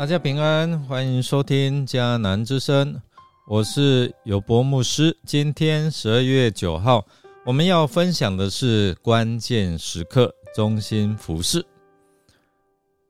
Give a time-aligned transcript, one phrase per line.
[0.00, 3.02] 大家平安，欢迎收听迦南之声，
[3.46, 5.14] 我是尤博牧师。
[5.26, 7.06] 今天十二月九号，
[7.44, 11.62] 我们要分享的是关键时刻中心服饰。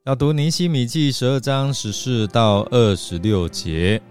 [0.05, 4.03] 要读尼西米记十二章十四到二十六节。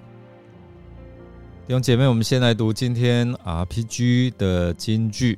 [1.67, 5.37] 弟兄姐妹，我们先来读今天 RPG 的金句。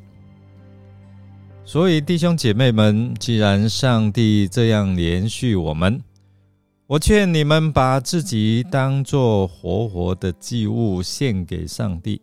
[1.65, 5.99] 所以，弟兄姐妹们，既然上帝这样连续我们。
[6.91, 12.21] 我劝你们把自己当作活活的祭物献给上帝，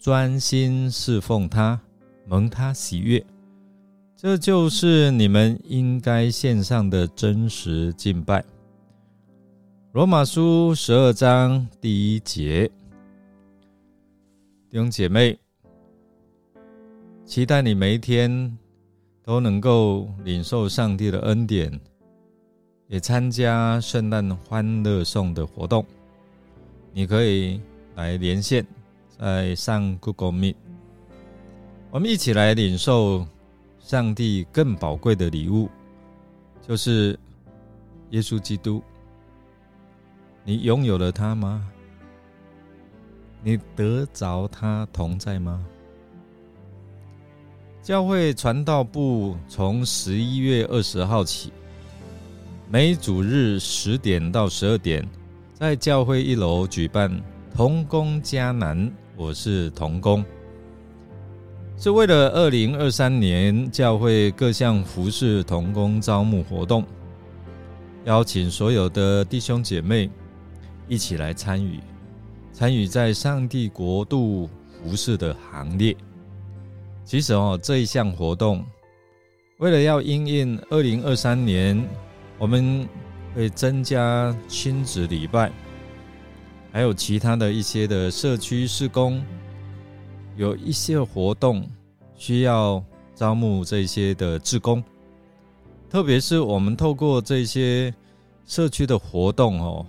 [0.00, 1.80] 专心侍奉他，
[2.26, 3.24] 蒙他喜悦，
[4.16, 8.44] 这就是你们应该献上的真实敬拜。
[9.92, 12.68] 罗马书十二章第一节，
[14.68, 15.38] 弟兄姐妹，
[17.24, 18.58] 期待你每一天
[19.22, 21.80] 都能够领受上帝的恩典。
[22.88, 25.84] 也参加圣诞欢乐颂的活动，
[26.92, 27.60] 你可以
[27.94, 28.66] 来连线，
[29.18, 30.56] 在上 Google Meet，
[31.90, 33.26] 我们一起来领受
[33.78, 35.68] 上帝更宝贵的礼物，
[36.66, 37.18] 就是
[38.10, 38.82] 耶稣基督。
[40.42, 41.68] 你拥有了他吗？
[43.42, 45.62] 你得着他同在吗？
[47.82, 51.52] 教会传道部从十一月二十号起。
[52.70, 55.02] 每主日十点到十二点，
[55.54, 57.10] 在教会一楼举办
[57.56, 60.22] 童工迦南，我是童工，
[61.78, 66.84] 是为了二零二三年教会各项服饰童工招募活动，
[68.04, 70.10] 邀请所有的弟兄姐妹
[70.88, 71.80] 一起来参与，
[72.52, 75.96] 参与在上帝国度服饰的行列。
[77.02, 78.62] 其实哦，这一项活动，
[79.56, 81.82] 为了要应应二零二三年。
[82.38, 82.88] 我们
[83.34, 85.50] 会增加亲子礼拜，
[86.70, 89.20] 还有其他的一些的社区施工，
[90.36, 91.68] 有一些活动
[92.14, 92.82] 需要
[93.14, 94.82] 招募这些的志工，
[95.90, 97.92] 特别是我们透过这些
[98.46, 99.84] 社区的活动哦，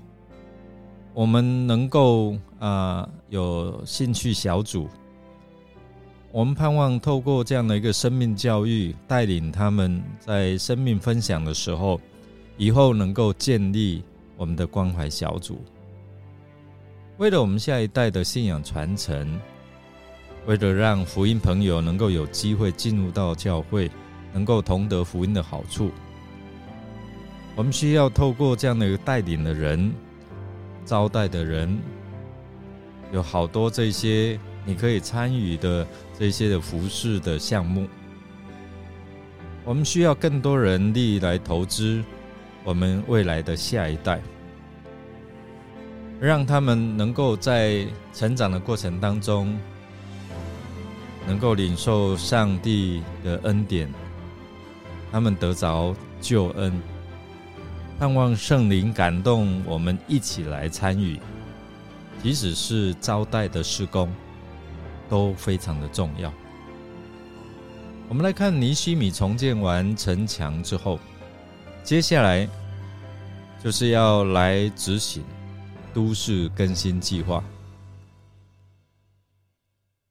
[1.13, 4.89] 我们能够啊有兴趣小组，
[6.31, 12.01] 我们盼望透过这样的一个生命教育，带领他们在生命分享的时候。
[12.59, 14.03] 以后能够建立
[14.35, 15.63] 我们的关怀小组，
[17.17, 19.39] 为了我们下一代的信仰传承，
[20.45, 23.89] 为了让福音朋友能够有机会进入到教会，
[24.33, 25.89] 能够同得福音的好处，
[27.55, 29.93] 我们需要透过这样的一个带领的人、
[30.83, 31.79] 招待的人，
[33.13, 35.87] 有好多这些你可以参与的
[36.19, 37.87] 这些的服饰的项目，
[39.63, 42.03] 我们需要更多人力来投资。
[42.63, 44.21] 我们未来的下一代，
[46.19, 49.57] 让他们能够在成长的过程当中，
[51.25, 53.91] 能够领受上帝的恩典，
[55.11, 56.79] 他们得着救恩，
[57.97, 61.17] 盼望圣灵感动我们一起来参与，
[62.21, 64.13] 即使是招待的施工，
[65.07, 66.31] 都非常的重要。
[68.09, 70.99] 我们来看尼西米重建完城墙之后。
[71.89, 72.47] 接下来
[73.63, 75.23] 就是要来执行
[75.91, 77.43] 都市更新计划。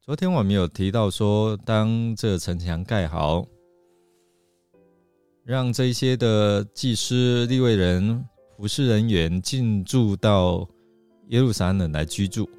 [0.01, 3.47] 昨天我们有提到说，当这城墙盖好，
[5.45, 10.69] 让这些的祭司、立位人、服侍人员进驻到
[11.29, 12.51] 耶路撒冷来居住，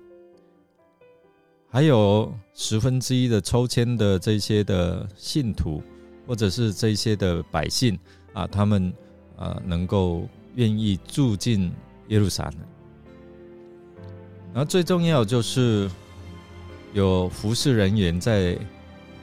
[1.70, 5.84] 还有十分之一的抽签的这些的信徒，
[6.26, 8.00] 或者是这些的百姓
[8.32, 8.94] 啊，他们。
[9.40, 11.72] 啊，能够愿意住进
[12.10, 12.56] 耶路撒冷，
[14.54, 15.90] 然后最重要就是
[16.92, 18.58] 有服侍人员在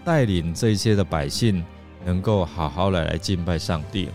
[0.03, 1.63] 带领这些的百姓，
[2.03, 4.09] 能够好好的来敬拜上帝。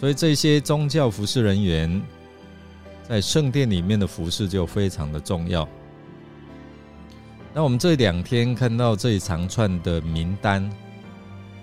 [0.00, 2.00] 所以这些宗教服侍人员
[3.06, 5.68] 在圣殿里面的服侍就非常的重要。
[7.52, 10.70] 那我们这两天看到这一长串的名单。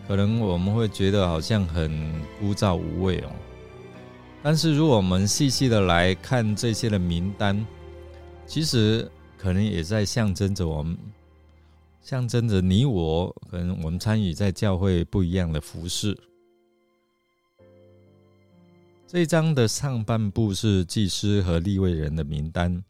[0.08, 1.90] 可能我们会觉得好像很
[2.40, 3.32] 枯燥无味哦，
[4.44, 7.66] 但是如果我们细细的来看这些的名单，
[8.46, 10.98] 其实可能也在象征着我们，
[12.02, 16.18] 象征着你我，可能我们参与在教会不一样的服饰。
[19.08, 22.84] 这一章的上半部是祭司和立位人的名单，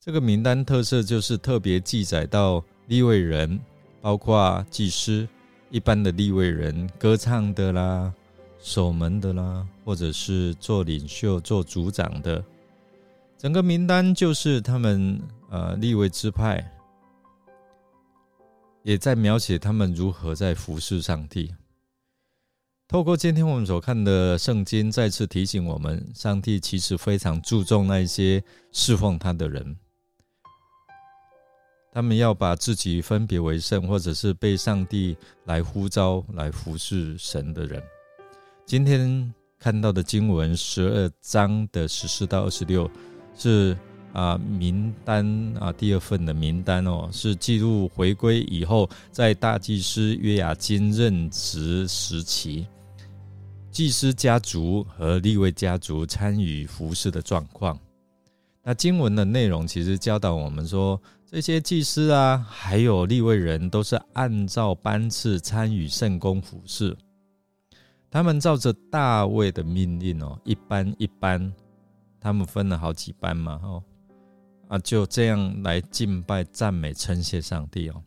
[0.00, 3.58] 这个名单特色就是特别记载到立位人，
[4.02, 5.26] 包括祭司。
[5.76, 8.10] 一般的立位人、歌唱的啦、
[8.58, 12.42] 守门的啦，或者是做领袖、做组长的，
[13.36, 15.20] 整个名单就是他们
[15.50, 16.66] 呃立位支派，
[18.84, 21.54] 也在描写他们如何在服侍上帝。
[22.88, 28.42] 透过今天我们所看的圣经，再次提醒我们，上帝其实非常注重那一些
[28.72, 29.76] 侍奉他的人。
[31.96, 35.16] 他们要把自己分别为圣，或者是被上帝
[35.46, 37.82] 来呼召来服侍神的人。
[38.66, 42.90] 今天看到的经文十二章的十四到二十六
[43.34, 43.74] 是
[44.12, 45.26] 啊名单
[45.58, 52.66] 啊第二份的名单哦，是记录回归以后在大祭司约雅金任职时期，
[53.70, 57.78] 祭司家族和立位家族参与服侍的状况。
[58.62, 61.00] 那经文的内容其实教导我们说。
[61.28, 66.96] 这些祭司啊，还有立位人，都是按照班次参与圣公服侍。
[68.08, 71.52] 他们照着大卫的命令哦，一班一班，
[72.20, 73.82] 他们分了好几班嘛，哦，
[74.68, 78.00] 啊，就这样来敬拜、赞美、称谢上帝哦。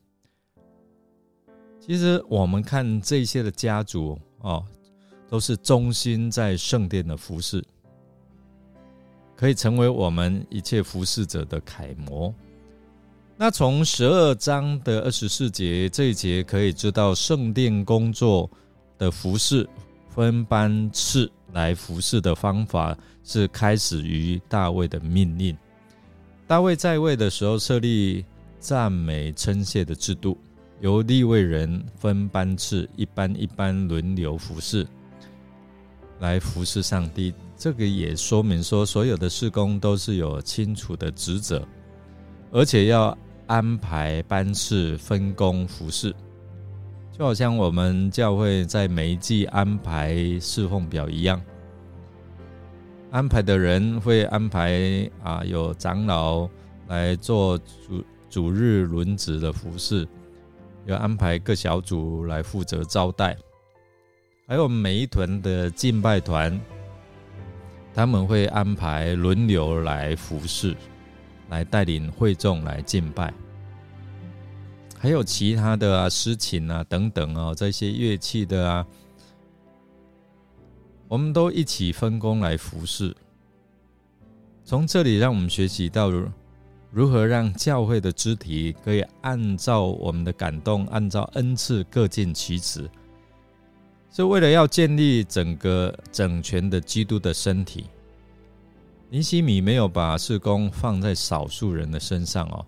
[1.81, 4.66] 其实我们看这些的家族哦，
[5.27, 7.62] 都是忠心在圣殿的服侍，
[9.36, 12.33] 可以成为我们一切服侍者的楷模。
[13.42, 18.52] 那从十二章的二十四节这一节可以知道，圣殿工作
[18.98, 19.66] 的服饰
[20.10, 25.58] 分班次来服侍的方法是开始于大卫的命令。
[26.48, 28.26] 大卫在位的时候设立
[28.60, 30.38] 赞美称谢的制度，
[30.82, 34.86] 由立位人分班次，一班一班轮流服侍，
[36.20, 37.34] 来服侍上帝。
[37.56, 41.66] 这个也说明说，所有的事工都是有清楚的职责，
[42.52, 43.18] 而且要。
[43.50, 46.13] 安排班次、分工服侍，
[47.12, 51.42] 就好像我们教会在每一季安排侍奉表一样。
[53.10, 56.48] 安排的人会安排啊，有长老
[56.88, 60.07] 来做主主日轮值的服侍，
[60.86, 63.36] 有安排各小组来负责招待，
[64.45, 66.62] 还有每一团的敬拜团，
[67.95, 70.75] 他们会安排轮流来服侍。
[71.50, 73.34] 来带领会众来敬拜，
[74.98, 78.86] 还有其他的啊，诗琴啊等等啊，这些乐器的啊，
[81.07, 83.16] 我们都一起分工来服侍。
[84.63, 86.12] 从这里，让我们学习到
[86.92, 92.88] 如何让教会的肢体可以按照我们的感动，按照恩赐各尽其职，
[94.12, 97.86] 是为了要建立整个整全的基督的身体。
[99.12, 102.64] 尼西米没有把事工放在少数人的身上哦，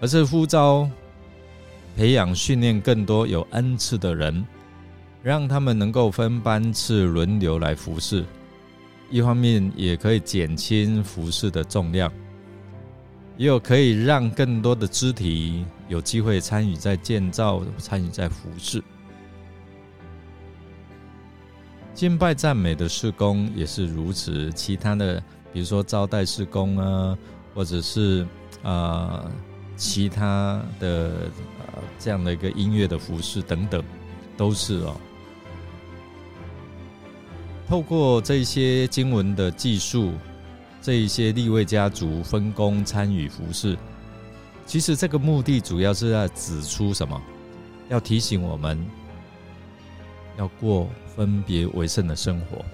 [0.00, 0.88] 而是呼召、
[1.94, 4.42] 培养、训练更多有恩赐的人，
[5.22, 8.24] 让他们能够分班次轮流来服侍。
[9.10, 12.10] 一方面也可以减轻服侍的重量，
[13.36, 18.82] 也有可以让更多的肢体有机会参与在建造、参与在服侍。
[21.98, 25.20] 敬拜赞美的施工也是如此，其他的，
[25.52, 27.18] 比如说招待施工啊，
[27.52, 28.24] 或者是
[28.62, 29.28] 啊
[29.76, 31.28] 其他的
[31.58, 33.82] 呃这样的一个音乐的服饰等等，
[34.36, 34.96] 都是哦。
[37.66, 40.12] 透过这些经文的技术，
[40.80, 43.76] 这一些立位家族分工参与服饰，
[44.64, 47.20] 其实这个目的主要是要指出什么？
[47.88, 48.78] 要提醒我们
[50.38, 50.88] 要过。
[51.18, 52.64] 分别为圣的生活。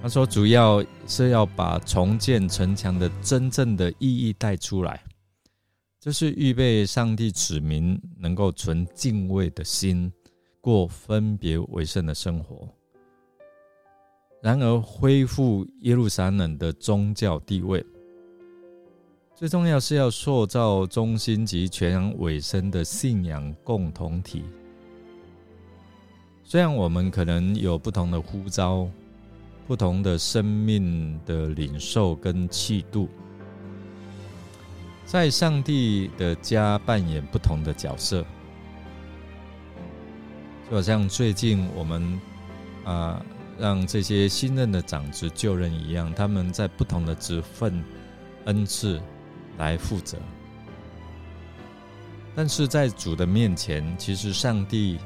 [0.00, 5.04] 他说，主要是要把重建城墙的真正的意义带出来，
[6.00, 10.10] 就是预备上帝子民能够存敬畏的心，
[10.62, 12.66] 过分别为圣的生活。
[14.40, 17.84] 然而，恢复耶路撒冷的宗教地位，
[19.36, 24.42] 最重要是要塑造中心及全然委身的信仰共同体。
[26.50, 28.88] 虽然我们可能有不同的呼召、
[29.68, 33.08] 不同的生命的领受跟气度，
[35.04, 38.26] 在上帝的家扮演不同的角色，
[40.68, 42.20] 就好像最近我们
[42.84, 43.24] 啊
[43.56, 47.80] 让这些新任的长职就任一样，他们在不同的职分、
[48.46, 49.00] 恩赐
[49.56, 50.18] 来负责，
[52.34, 54.98] 但是在主的面前，其实上帝。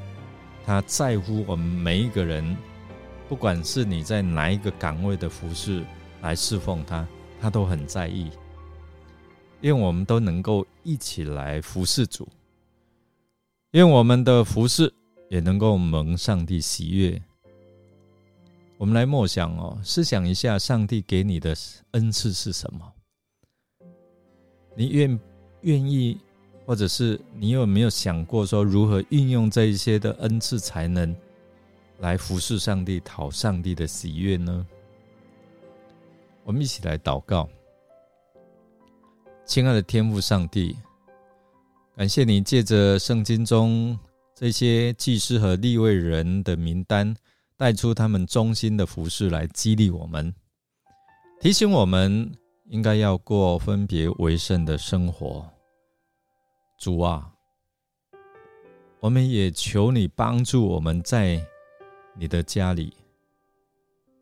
[0.65, 2.57] 他在乎我们每一个人，
[3.29, 5.85] 不管是你在哪一个岗位的服饰
[6.21, 7.07] 来侍奉他，
[7.39, 8.31] 他都很在意，
[9.61, 12.27] 因为我们都能够一起来服侍主，
[13.71, 14.91] 因为我们的服侍
[15.29, 17.21] 也能够蒙上帝喜悦。
[18.77, 21.55] 我们来默想哦，思想一下，上帝给你的
[21.91, 22.91] 恩赐是什么？
[24.75, 25.19] 你愿
[25.61, 26.19] 愿意，
[26.65, 31.15] 或者是你有没有想过说，如何运用这一些的恩赐才能，
[31.99, 34.65] 来服侍上帝，讨上帝的喜悦呢？
[36.43, 37.47] 我们一起来祷告，
[39.45, 40.75] 亲爱的天父上帝，
[41.95, 43.97] 感谢你借着圣经中
[44.33, 47.15] 这些祭司和立位人的名单。
[47.57, 50.35] 带出他们忠心的服饰来激励我们，
[51.39, 52.29] 提醒我们
[52.65, 55.49] 应该要过分别为圣的生活。
[56.77, 57.31] 主啊，
[58.99, 61.41] 我们也求你帮助我们在
[62.13, 62.93] 你的家里，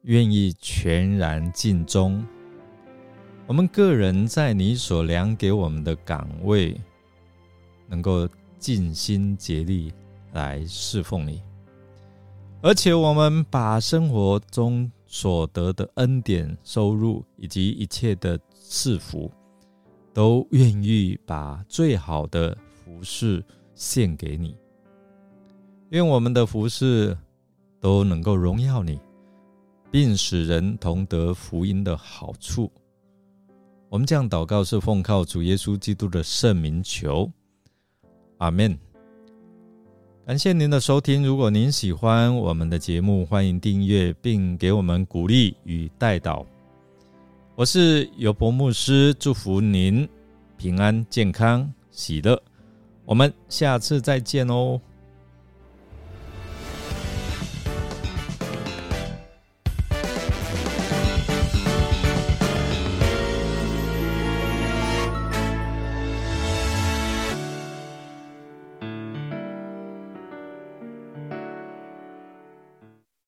[0.03, 2.25] 愿意全然尽忠。
[3.47, 6.79] 我们个人在你所量给我们的岗位，
[7.87, 9.91] 能够尽心竭力
[10.31, 11.41] 来侍奉你。
[12.61, 19.29] 而且，我们把生活中所得的恩典、收入以及一切的赐福，
[20.13, 23.43] 都愿意把最好的服饰
[23.75, 24.55] 献给你。
[25.89, 27.17] 愿我们的服饰
[27.79, 28.99] 都能够荣耀你，
[29.91, 32.71] 并使人同得福音的好处。
[33.89, 37.29] 我们这样祷告，是奉靠主耶稣基督的圣名求。
[38.37, 38.77] 阿门。
[40.25, 41.25] 感谢您的收听。
[41.25, 46.45] 如果您喜欢我们的节目，欢迎订阅并给我们鼓励与带导。
[47.55, 50.09] 我是尤博牧师，祝福您
[50.57, 52.41] 平安、健康、喜乐。
[53.05, 54.81] 我们下次再见哦。